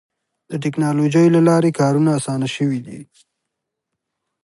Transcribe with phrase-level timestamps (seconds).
[0.49, 2.99] د ټکنالوجۍ له لارې کارونه اسانه شوي دي.